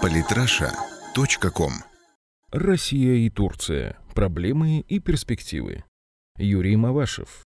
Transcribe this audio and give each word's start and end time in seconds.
Политраша.ком 0.00 1.72
Россия 2.50 3.14
и 3.14 3.30
Турция. 3.30 3.98
Проблемы 4.14 4.80
и 4.80 4.98
перспективы. 4.98 5.84
Юрий 6.38 6.76
Мавашев. 6.76 7.44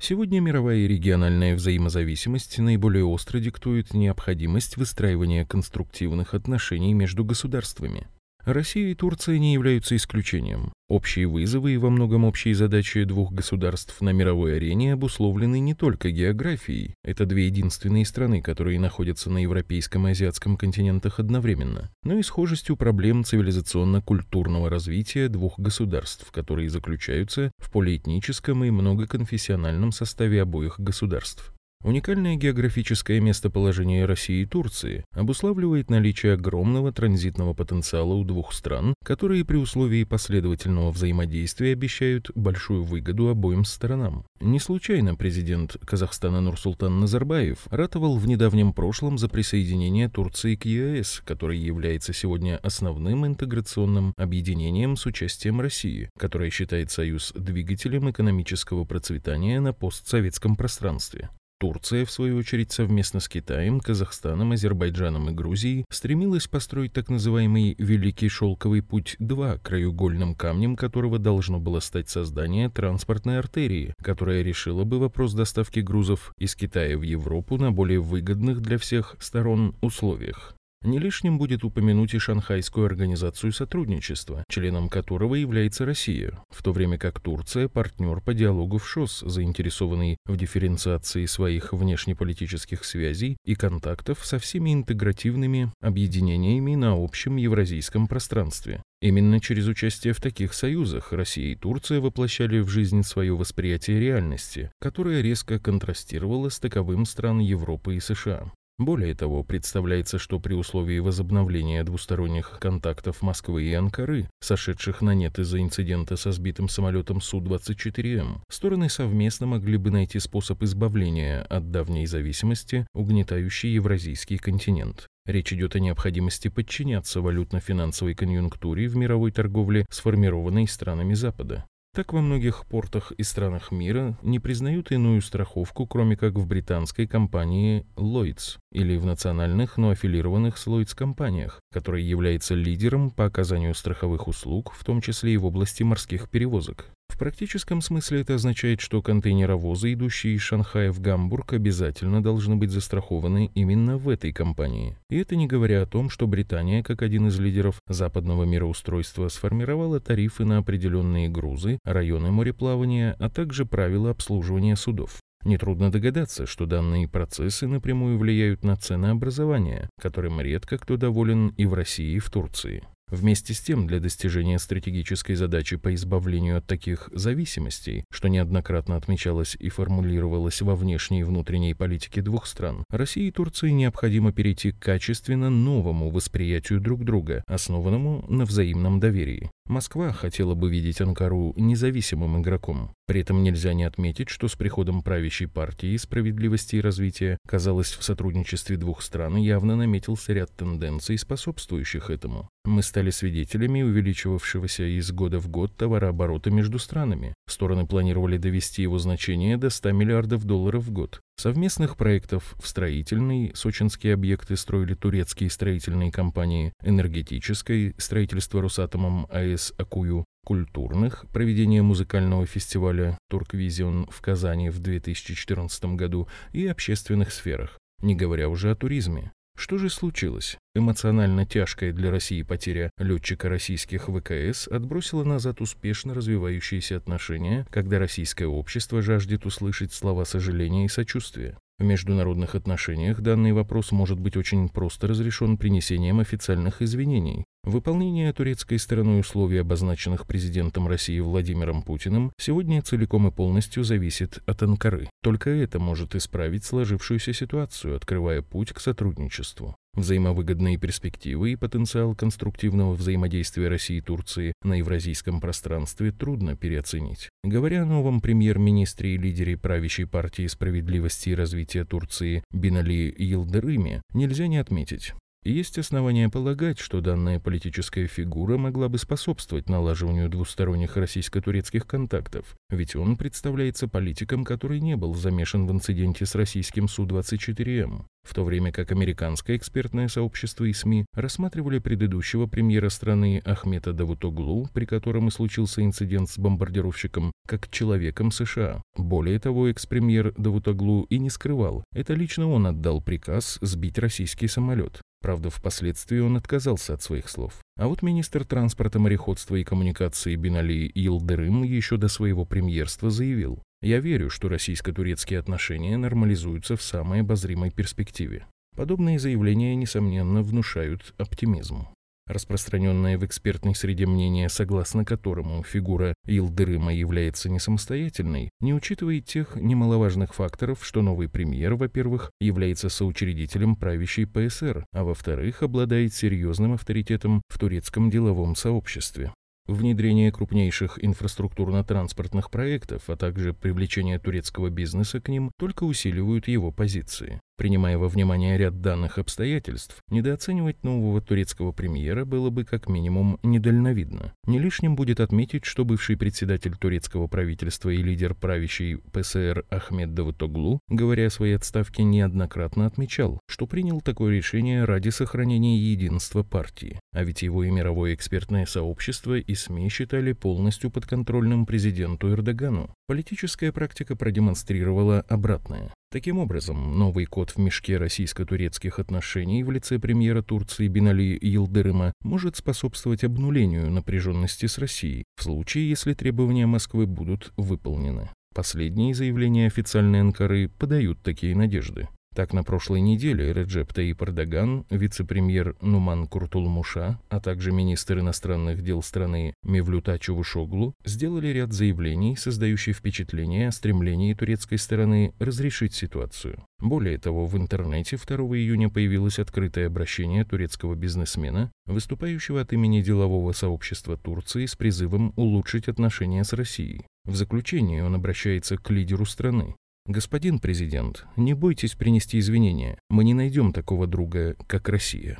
Сегодня 0.00 0.40
мировая 0.40 0.76
и 0.76 0.88
региональная 0.88 1.54
взаимозависимость 1.54 2.58
наиболее 2.58 3.04
остро 3.04 3.40
диктует 3.40 3.94
необходимость 3.94 4.76
выстраивания 4.76 5.44
конструктивных 5.44 6.34
отношений 6.34 6.94
между 6.94 7.24
государствами. 7.24 8.06
Россия 8.44 8.92
и 8.92 8.94
Турция 8.94 9.38
не 9.38 9.54
являются 9.54 9.96
исключением. 9.96 10.72
Общие 10.88 11.26
вызовы 11.26 11.74
и 11.74 11.76
во 11.76 11.90
многом 11.90 12.24
общие 12.24 12.54
задачи 12.54 13.04
двух 13.04 13.30
государств 13.30 14.00
на 14.00 14.08
мировой 14.08 14.56
арене 14.56 14.94
обусловлены 14.94 15.60
не 15.60 15.74
только 15.74 16.10
географией. 16.10 16.94
Это 17.04 17.26
две 17.26 17.44
единственные 17.44 18.06
страны, 18.06 18.40
которые 18.40 18.80
находятся 18.80 19.28
на 19.28 19.36
европейском 19.36 20.08
и 20.08 20.12
азиатском 20.12 20.56
континентах 20.56 21.20
одновременно, 21.20 21.90
но 22.04 22.14
и 22.14 22.22
схожестью 22.22 22.76
проблем 22.76 23.22
цивилизационно-культурного 23.24 24.70
развития 24.70 25.28
двух 25.28 25.58
государств, 25.58 26.30
которые 26.30 26.70
заключаются 26.70 27.52
в 27.58 27.70
полиэтническом 27.70 28.64
и 28.64 28.70
многоконфессиональном 28.70 29.92
составе 29.92 30.40
обоих 30.40 30.80
государств. 30.80 31.52
Уникальное 31.84 32.34
географическое 32.34 33.20
местоположение 33.20 34.04
России 34.04 34.42
и 34.42 34.46
Турции 34.46 35.04
обуславливает 35.12 35.90
наличие 35.90 36.32
огромного 36.32 36.92
транзитного 36.92 37.54
потенциала 37.54 38.14
у 38.14 38.24
двух 38.24 38.52
стран, 38.52 38.94
которые 39.04 39.44
при 39.44 39.58
условии 39.58 40.02
последовательного 40.02 40.90
взаимодействия 40.90 41.72
обещают 41.72 42.32
большую 42.34 42.82
выгоду 42.82 43.28
обоим 43.28 43.64
сторонам. 43.64 44.24
Не 44.40 44.58
случайно 44.58 45.14
президент 45.14 45.76
Казахстана 45.84 46.40
Нурсултан 46.40 46.98
Назарбаев 46.98 47.68
ратовал 47.70 48.18
в 48.18 48.26
недавнем 48.26 48.72
прошлом 48.72 49.16
за 49.16 49.28
присоединение 49.28 50.08
Турции 50.08 50.56
к 50.56 50.64
ЕС, 50.64 51.22
который 51.24 51.58
является 51.58 52.12
сегодня 52.12 52.58
основным 52.58 53.24
интеграционным 53.24 54.14
объединением 54.16 54.96
с 54.96 55.06
участием 55.06 55.60
России, 55.60 56.10
которое 56.18 56.50
считает 56.50 56.90
Союз 56.90 57.32
двигателем 57.36 58.10
экономического 58.10 58.84
процветания 58.84 59.60
на 59.60 59.72
постсоветском 59.72 60.56
пространстве. 60.56 61.30
Турция, 61.58 62.04
в 62.04 62.10
свою 62.10 62.36
очередь, 62.36 62.70
совместно 62.70 63.20
с 63.20 63.28
Китаем, 63.28 63.80
Казахстаном, 63.80 64.52
Азербайджаном 64.52 65.28
и 65.28 65.32
Грузией 65.32 65.84
стремилась 65.90 66.46
построить 66.46 66.92
так 66.92 67.08
называемый 67.08 67.74
«Великий 67.78 68.28
шелковый 68.28 68.82
путь-2», 68.82 69.60
краеугольным 69.62 70.34
камнем 70.34 70.76
которого 70.76 71.18
должно 71.18 71.58
было 71.58 71.80
стать 71.80 72.08
создание 72.08 72.70
транспортной 72.70 73.38
артерии, 73.38 73.94
которая 74.02 74.42
решила 74.42 74.84
бы 74.84 74.98
вопрос 74.98 75.34
доставки 75.34 75.80
грузов 75.80 76.32
из 76.38 76.54
Китая 76.54 76.96
в 76.96 77.02
Европу 77.02 77.56
на 77.56 77.72
более 77.72 78.00
выгодных 78.00 78.60
для 78.60 78.78
всех 78.78 79.16
сторон 79.18 79.74
условиях. 79.80 80.57
Не 80.82 81.00
лишним 81.00 81.38
будет 81.38 81.64
упомянуть 81.64 82.14
и 82.14 82.18
Шанхайскую 82.18 82.86
организацию 82.86 83.52
сотрудничества, 83.52 84.44
членом 84.48 84.88
которого 84.88 85.34
является 85.34 85.84
Россия, 85.84 86.38
в 86.50 86.62
то 86.62 86.72
время 86.72 86.98
как 86.98 87.18
Турция– 87.18 87.68
партнер 87.68 88.20
по 88.20 88.32
диалогу 88.32 88.78
в 88.78 88.88
ШОС, 88.88 89.24
заинтересованный 89.26 90.18
в 90.24 90.36
дифференциации 90.36 91.26
своих 91.26 91.72
внешнеполитических 91.72 92.84
связей 92.84 93.38
и 93.44 93.56
контактов 93.56 94.24
со 94.24 94.38
всеми 94.38 94.72
интегративными 94.72 95.72
объединениями 95.80 96.76
на 96.76 96.92
общем 96.92 97.36
евразийском 97.36 98.06
пространстве. 98.06 98.80
Именно 99.00 99.40
через 99.40 99.66
участие 99.66 100.12
в 100.12 100.20
таких 100.20 100.54
союзах 100.54 101.12
Россия 101.12 101.52
и 101.52 101.56
Турция 101.56 102.00
воплощали 102.00 102.60
в 102.60 102.68
жизнь 102.68 103.02
свое 103.02 103.34
восприятие 103.36 103.98
реальности, 103.98 104.70
которое 104.80 105.22
резко 105.22 105.58
контрастировало 105.58 106.48
с 106.48 106.60
таковым 106.60 107.04
стран 107.04 107.40
Европы 107.40 107.96
и 107.96 108.00
США. 108.00 108.52
Более 108.78 109.16
того, 109.16 109.42
представляется, 109.42 110.18
что 110.18 110.38
при 110.38 110.54
условии 110.54 111.00
возобновления 111.00 111.82
двусторонних 111.82 112.58
контактов 112.60 113.22
Москвы 113.22 113.64
и 113.64 113.74
Анкары, 113.74 114.30
сошедших 114.38 115.02
на 115.02 115.14
нет 115.14 115.40
из-за 115.40 115.60
инцидента 115.60 116.16
со 116.16 116.30
сбитым 116.30 116.68
самолетом 116.68 117.20
Су-24М, 117.20 118.40
стороны 118.48 118.88
совместно 118.88 119.46
могли 119.46 119.78
бы 119.78 119.90
найти 119.90 120.20
способ 120.20 120.62
избавления 120.62 121.42
от 121.42 121.72
давней 121.72 122.06
зависимости, 122.06 122.86
угнетающей 122.94 123.74
евразийский 123.74 124.38
континент. 124.38 125.08
Речь 125.26 125.52
идет 125.52 125.74
о 125.74 125.80
необходимости 125.80 126.46
подчиняться 126.46 127.20
валютно-финансовой 127.20 128.14
конъюнктуре 128.14 128.86
в 128.86 128.94
мировой 128.96 129.32
торговле, 129.32 129.86
сформированной 129.90 130.68
странами 130.68 131.14
Запада. 131.14 131.66
Так 131.94 132.12
во 132.12 132.20
многих 132.20 132.64
портах 132.66 133.12
и 133.12 133.22
странах 133.22 133.72
мира 133.72 134.16
не 134.22 134.38
признают 134.38 134.92
иную 134.92 135.20
страховку, 135.20 135.86
кроме 135.86 136.16
как 136.16 136.34
в 136.34 136.46
британской 136.46 137.06
компании 137.06 137.86
Lloyds 137.96 138.58
или 138.72 138.96
в 138.96 139.04
национальных, 139.04 139.78
но 139.78 139.90
аффилированных 139.90 140.58
с 140.58 140.66
Lloyds 140.66 140.94
компаниях, 140.94 141.60
которая 141.72 142.02
является 142.02 142.54
лидером 142.54 143.10
по 143.10 143.24
оказанию 143.24 143.74
страховых 143.74 144.28
услуг, 144.28 144.72
в 144.74 144.84
том 144.84 145.00
числе 145.00 145.34
и 145.34 145.36
в 145.38 145.46
области 145.46 145.82
морских 145.82 146.28
перевозок. 146.30 146.86
В 147.18 147.26
практическом 147.28 147.80
смысле 147.80 148.20
это 148.20 148.36
означает, 148.36 148.80
что 148.80 149.02
контейнеровозы, 149.02 149.92
идущие 149.92 150.36
из 150.36 150.40
Шанхая 150.42 150.92
в 150.92 151.00
Гамбург, 151.00 151.52
обязательно 151.52 152.22
должны 152.22 152.54
быть 152.54 152.70
застрахованы 152.70 153.50
именно 153.56 153.98
в 153.98 154.08
этой 154.08 154.32
компании. 154.32 154.96
И 155.10 155.16
это 155.16 155.34
не 155.34 155.48
говоря 155.48 155.82
о 155.82 155.86
том, 155.86 156.10
что 156.10 156.28
Британия, 156.28 156.84
как 156.84 157.02
один 157.02 157.26
из 157.26 157.40
лидеров 157.40 157.80
западного 157.88 158.44
мироустройства, 158.44 159.26
сформировала 159.26 159.98
тарифы 159.98 160.44
на 160.44 160.58
определенные 160.58 161.28
грузы, 161.28 161.80
районы 161.82 162.30
мореплавания, 162.30 163.16
а 163.18 163.28
также 163.28 163.66
правила 163.66 164.10
обслуживания 164.10 164.76
судов. 164.76 165.16
Нетрудно 165.44 165.90
догадаться, 165.90 166.46
что 166.46 166.66
данные 166.66 167.08
процессы 167.08 167.66
напрямую 167.66 168.16
влияют 168.16 168.62
на 168.62 168.76
ценообразование, 168.76 169.90
которым 170.00 170.40
редко 170.40 170.78
кто 170.78 170.96
доволен 170.96 171.48
и 171.56 171.66
в 171.66 171.74
России, 171.74 172.14
и 172.14 172.20
в 172.20 172.30
Турции. 172.30 172.84
Вместе 173.10 173.54
с 173.54 173.60
тем, 173.60 173.86
для 173.86 174.00
достижения 174.00 174.58
стратегической 174.58 175.34
задачи 175.34 175.76
по 175.76 175.94
избавлению 175.94 176.58
от 176.58 176.66
таких 176.66 177.08
зависимостей, 177.12 178.04
что 178.10 178.28
неоднократно 178.28 178.96
отмечалось 178.96 179.56
и 179.58 179.68
формулировалось 179.70 180.60
во 180.60 180.76
внешней 180.76 181.20
и 181.20 181.24
внутренней 181.24 181.74
политике 181.74 182.20
двух 182.20 182.46
стран, 182.46 182.84
России 182.90 183.28
и 183.28 183.32
Турции 183.32 183.70
необходимо 183.70 184.32
перейти 184.32 184.72
к 184.72 184.78
качественно 184.78 185.48
новому 185.48 186.10
восприятию 186.10 186.80
друг 186.80 187.04
друга, 187.04 187.42
основанному 187.46 188.26
на 188.28 188.44
взаимном 188.44 189.00
доверии. 189.00 189.50
Москва 189.68 190.12
хотела 190.12 190.54
бы 190.54 190.70
видеть 190.70 191.00
Анкару 191.02 191.52
независимым 191.56 192.40
игроком. 192.40 192.94
При 193.06 193.20
этом 193.20 193.42
нельзя 193.42 193.74
не 193.74 193.84
отметить, 193.84 194.30
что 194.30 194.48
с 194.48 194.54
приходом 194.54 195.02
правящей 195.02 195.46
партии 195.46 195.96
справедливости 195.96 196.76
и 196.76 196.80
развития, 196.80 197.38
казалось, 197.46 197.92
в 197.92 198.02
сотрудничестве 198.02 198.76
двух 198.76 199.02
стран 199.02 199.36
явно 199.36 199.76
наметился 199.76 200.32
ряд 200.32 200.54
тенденций, 200.56 201.18
способствующих 201.18 202.10
этому. 202.10 202.48
Мы 202.64 202.82
стали 202.82 203.10
свидетелями 203.10 203.82
увеличивавшегося 203.82 204.84
из 204.84 205.10
года 205.10 205.38
в 205.38 205.48
год 205.48 205.74
товарооборота 205.76 206.50
между 206.50 206.78
странами. 206.78 207.34
Стороны 207.48 207.86
планировали 207.86 208.36
довести 208.36 208.82
его 208.82 208.98
значение 208.98 209.56
до 209.56 209.70
100 209.70 209.92
миллиардов 209.92 210.44
долларов 210.44 210.84
в 210.84 210.90
год. 210.90 211.20
Совместных 211.40 211.96
проектов 211.96 212.56
в 212.60 212.66
строительной 212.66 213.52
сочинские 213.54 214.14
объекты 214.14 214.56
строили 214.56 214.94
турецкие 214.94 215.48
строительные 215.48 216.10
компании, 216.10 216.72
энергетической 216.82 217.94
строительство 217.96 218.60
Росатомом 218.60 219.26
АЭС 219.30 219.57
Акую, 219.76 220.24
культурных 220.44 221.26
проведение 221.32 221.82
музыкального 221.82 222.46
фестиваля 222.46 223.18
Турквизион 223.28 224.06
в 224.10 224.20
Казани 224.20 224.70
в 224.70 224.78
2014 224.78 225.96
году 225.96 226.28
и 226.52 226.66
общественных 226.66 227.32
сферах, 227.32 227.78
не 228.00 228.14
говоря 228.14 228.48
уже 228.48 228.70
о 228.70 228.74
туризме. 228.74 229.32
Что 229.58 229.76
же 229.76 229.90
случилось? 229.90 230.56
Эмоционально 230.76 231.44
тяжкая 231.44 231.92
для 231.92 232.12
России 232.12 232.42
потеря 232.42 232.90
летчика 232.96 233.48
российских 233.48 234.08
ВКС 234.08 234.68
отбросила 234.68 235.24
назад 235.24 235.60
успешно 235.60 236.14
развивающиеся 236.14 236.96
отношения, 236.96 237.66
когда 237.70 237.98
российское 237.98 238.46
общество 238.46 239.02
жаждет 239.02 239.46
услышать 239.46 239.92
слова 239.92 240.24
сожаления 240.24 240.84
и 240.84 240.88
сочувствия. 240.88 241.58
В 241.80 241.82
международных 241.82 242.54
отношениях 242.54 243.20
данный 243.20 243.52
вопрос 243.52 243.90
может 243.90 244.20
быть 244.20 244.36
очень 244.36 244.68
просто 244.68 245.08
разрешен 245.08 245.56
принесением 245.56 246.20
официальных 246.20 246.80
извинений. 246.80 247.44
Выполнение 247.68 248.32
турецкой 248.32 248.78
стороной 248.78 249.20
условий, 249.20 249.58
обозначенных 249.58 250.26
президентом 250.26 250.88
России 250.88 251.20
Владимиром 251.20 251.82
Путиным, 251.82 252.32
сегодня 252.38 252.80
целиком 252.80 253.28
и 253.28 253.30
полностью 253.30 253.84
зависит 253.84 254.38
от 254.46 254.62
Анкары. 254.62 255.10
Только 255.22 255.50
это 255.50 255.78
может 255.78 256.14
исправить 256.14 256.64
сложившуюся 256.64 257.34
ситуацию, 257.34 257.94
открывая 257.94 258.40
путь 258.40 258.72
к 258.72 258.80
сотрудничеству. 258.80 259.76
Взаимовыгодные 259.92 260.78
перспективы 260.78 261.52
и 261.52 261.56
потенциал 261.56 262.14
конструктивного 262.14 262.94
взаимодействия 262.94 263.68
России 263.68 263.98
и 263.98 264.00
Турции 264.00 264.54
на 264.62 264.78
евразийском 264.78 265.38
пространстве 265.38 266.10
трудно 266.10 266.56
переоценить. 266.56 267.28
Говоря 267.44 267.82
о 267.82 267.86
новом 267.86 268.22
премьер-министре 268.22 269.16
и 269.16 269.18
лидере 269.18 269.58
правящей 269.58 270.06
партии 270.06 270.46
справедливости 270.46 271.28
и 271.28 271.34
развития 271.34 271.84
Турции 271.84 272.42
Бинали 272.50 273.14
Йылдырыме, 273.18 274.00
нельзя 274.14 274.46
не 274.46 274.56
отметить, 274.56 275.12
есть 275.44 275.78
основания 275.78 276.28
полагать, 276.28 276.78
что 276.78 277.00
данная 277.00 277.40
политическая 277.40 278.06
фигура 278.06 278.58
могла 278.58 278.88
бы 278.88 278.98
способствовать 278.98 279.68
налаживанию 279.68 280.28
двусторонних 280.28 280.96
российско-турецких 280.96 281.86
контактов, 281.86 282.56
ведь 282.70 282.96
он 282.96 283.16
представляется 283.16 283.88
политиком, 283.88 284.44
который 284.44 284.80
не 284.80 284.96
был 284.96 285.14
замешан 285.14 285.66
в 285.66 285.72
инциденте 285.72 286.26
с 286.26 286.34
российским 286.34 286.88
Су-24М. 286.88 288.04
В 288.28 288.34
то 288.34 288.44
время 288.44 288.72
как 288.72 288.92
американское 288.92 289.56
экспертное 289.56 290.08
сообщество 290.08 290.64
и 290.64 290.72
СМИ 290.74 291.06
рассматривали 291.14 291.78
предыдущего 291.78 292.46
премьера 292.46 292.90
страны 292.90 293.40
Ахмета 293.44 293.94
Давутоглу, 293.94 294.68
при 294.74 294.84
котором 294.84 295.28
и 295.28 295.30
случился 295.30 295.82
инцидент 295.82 296.28
с 296.28 296.38
бомбардировщиком, 296.38 297.32
как 297.46 297.70
человеком 297.70 298.30
США. 298.30 298.82
Более 298.96 299.38
того, 299.38 299.68
экс-премьер 299.68 300.34
Давутоглу 300.36 301.04
и 301.04 301.18
не 301.18 301.30
скрывал, 301.30 301.84
это 301.94 302.12
лично 302.12 302.50
он 302.50 302.66
отдал 302.66 303.00
приказ 303.00 303.58
сбить 303.62 303.98
российский 303.98 304.46
самолет. 304.46 305.00
Правда, 305.20 305.50
впоследствии 305.50 306.20
он 306.20 306.36
отказался 306.36 306.94
от 306.94 307.02
своих 307.02 307.28
слов. 307.28 307.54
А 307.76 307.88
вот 307.88 308.02
министр 308.02 308.44
транспорта, 308.44 308.98
мореходства 308.98 309.56
и 309.56 309.64
коммуникации 309.64 310.36
Бинали 310.36 310.90
Йылдырым 310.94 311.64
еще 311.64 311.96
до 311.96 312.08
своего 312.08 312.44
премьерства 312.44 313.10
заявил, 313.10 313.62
«Я 313.80 314.00
верю, 314.00 314.30
что 314.30 314.48
российско-турецкие 314.48 315.38
отношения 315.38 315.96
нормализуются 315.96 316.76
в 316.76 316.82
самой 316.82 317.20
обозримой 317.20 317.70
перспективе». 317.70 318.46
Подобные 318.76 319.18
заявления, 319.18 319.74
несомненно, 319.74 320.42
внушают 320.42 321.14
оптимизм. 321.18 321.88
Распространенное 322.28 323.16
в 323.16 323.24
экспертной 323.24 323.74
среде 323.74 324.06
мнение, 324.06 324.50
согласно 324.50 325.06
которому 325.06 325.62
фигура 325.62 326.12
Илдырыма 326.26 326.92
является 326.92 327.48
несамостоятельной, 327.48 328.50
не 328.60 328.74
учитывает 328.74 329.24
тех 329.24 329.56
немаловажных 329.56 330.34
факторов, 330.34 330.84
что 330.84 331.00
новый 331.00 331.30
премьер, 331.30 331.74
во-первых, 331.74 332.30
является 332.38 332.90
соучредителем 332.90 333.76
правящей 333.76 334.26
ПСР, 334.26 334.84
а 334.92 335.04
во-вторых, 335.04 335.62
обладает 335.62 336.12
серьезным 336.12 336.74
авторитетом 336.74 337.40
в 337.48 337.58
турецком 337.58 338.10
деловом 338.10 338.56
сообществе. 338.56 339.32
Внедрение 339.68 340.32
крупнейших 340.32 340.98
инфраструктурно-транспортных 341.04 342.50
проектов, 342.50 343.10
а 343.10 343.16
также 343.16 343.52
привлечение 343.52 344.18
турецкого 344.18 344.70
бизнеса 344.70 345.20
к 345.20 345.28
ним 345.28 345.52
только 345.58 345.84
усиливают 345.84 346.48
его 346.48 346.72
позиции. 346.72 347.42
Принимая 347.58 347.98
во 347.98 348.06
внимание 348.06 348.56
ряд 348.56 348.80
данных 348.80 349.18
обстоятельств, 349.18 349.96
недооценивать 350.10 350.84
нового 350.84 351.20
турецкого 351.20 351.72
премьера 351.72 352.24
было 352.24 352.50
бы 352.50 352.62
как 352.62 352.88
минимум 352.88 353.40
недальновидно. 353.42 354.32
Не 354.46 354.60
лишним 354.60 354.94
будет 354.94 355.18
отметить, 355.18 355.64
что 355.64 355.84
бывший 355.84 356.16
председатель 356.16 356.76
турецкого 356.76 357.26
правительства 357.26 357.90
и 357.90 357.96
лидер 357.96 358.36
правящей 358.36 358.98
ПСР 359.12 359.64
Ахмед 359.70 360.14
Давутоглу, 360.14 360.78
говоря 360.88 361.26
о 361.26 361.30
своей 361.30 361.56
отставке, 361.56 362.04
неоднократно 362.04 362.86
отмечал, 362.86 363.40
что 363.48 363.66
принял 363.66 364.00
такое 364.02 364.36
решение 364.36 364.84
ради 364.84 365.08
сохранения 365.08 365.78
единства 365.78 366.44
партии. 366.44 367.00
А 367.12 367.24
ведь 367.24 367.42
его 367.42 367.64
и 367.64 367.70
мировое 367.72 368.14
экспертное 368.14 368.66
сообщество 368.66 369.36
и 369.36 369.54
СМИ 369.56 369.88
считали 369.88 370.30
полностью 370.30 370.92
подконтрольным 370.92 371.66
президенту 371.66 372.30
Эрдогану. 372.30 372.94
Политическая 373.08 373.72
практика 373.72 374.14
продемонстрировала 374.14 375.22
обратное. 375.22 375.90
Таким 376.10 376.38
образом, 376.38 376.98
новый 376.98 377.26
код 377.26 377.50
в 377.50 377.58
мешке 377.58 377.98
российско-турецких 377.98 378.98
отношений 378.98 379.62
в 379.62 379.70
лице 379.70 379.98
премьера 379.98 380.40
Турции 380.40 380.88
Бинали 380.88 381.38
Йылдырыма 381.38 382.14
может 382.22 382.56
способствовать 382.56 383.24
обнулению 383.24 383.90
напряженности 383.90 384.64
с 384.64 384.78
Россией, 384.78 385.24
в 385.36 385.42
случае, 385.42 385.90
если 385.90 386.14
требования 386.14 386.64
Москвы 386.64 387.06
будут 387.06 387.52
выполнены. 387.58 388.30
Последние 388.54 389.14
заявления 389.14 389.66
официальной 389.66 390.22
Анкары 390.22 390.70
подают 390.70 391.22
такие 391.22 391.54
надежды. 391.54 392.08
Так, 392.38 392.52
на 392.52 392.62
прошлой 392.62 393.00
неделе 393.00 393.52
Реджеп 393.52 393.92
Таип 393.92 394.22
Эрдоган, 394.22 394.86
вице-премьер 394.90 395.74
Нуман 395.80 396.28
Куртулмуша, 396.28 397.18
а 397.30 397.40
также 397.40 397.72
министр 397.72 398.20
иностранных 398.20 398.80
дел 398.80 399.02
страны 399.02 399.54
Мевлюта 399.64 400.20
Чувушоглу 400.20 400.94
сделали 401.04 401.48
ряд 401.48 401.72
заявлений, 401.72 402.36
создающих 402.36 402.98
впечатление 402.98 403.66
о 403.66 403.72
стремлении 403.72 404.34
турецкой 404.34 404.78
стороны 404.78 405.34
разрешить 405.40 405.94
ситуацию. 405.94 406.64
Более 406.78 407.18
того, 407.18 407.44
в 407.44 407.56
интернете 407.56 408.16
2 408.16 408.36
июня 408.36 408.88
появилось 408.88 409.40
открытое 409.40 409.88
обращение 409.88 410.44
турецкого 410.44 410.94
бизнесмена, 410.94 411.72
выступающего 411.86 412.60
от 412.60 412.72
имени 412.72 413.02
делового 413.02 413.50
сообщества 413.50 414.16
Турции 414.16 414.66
с 414.66 414.76
призывом 414.76 415.32
улучшить 415.34 415.88
отношения 415.88 416.44
с 416.44 416.52
Россией. 416.52 417.04
В 417.24 417.34
заключении 417.34 418.00
он 418.00 418.14
обращается 418.14 418.78
к 418.78 418.88
лидеру 418.90 419.26
страны, 419.26 419.74
Господин 420.08 420.58
президент, 420.58 421.26
не 421.36 421.52
бойтесь 421.52 421.94
принести 421.94 422.38
извинения. 422.38 422.98
Мы 423.10 423.24
не 423.24 423.34
найдем 423.34 423.74
такого 423.74 424.06
друга, 424.06 424.56
как 424.66 424.88
Россия. 424.88 425.38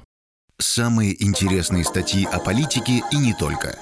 Самые 0.59 1.25
интересные 1.25 1.85
статьи 1.85 2.27
о 2.27 2.39
политике 2.39 3.03
и 3.11 3.17
не 3.17 3.33
только. 3.33 3.79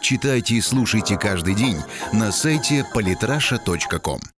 Читайте 0.00 0.54
и 0.54 0.62
слушайте 0.62 1.18
каждый 1.18 1.54
день 1.54 1.76
на 2.14 2.32
сайте 2.32 2.82
polytrasha.com. 2.94 4.22